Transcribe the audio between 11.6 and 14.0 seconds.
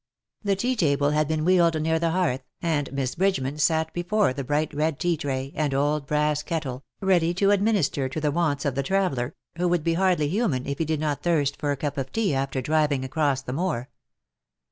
a cup of tea after driving across the moor.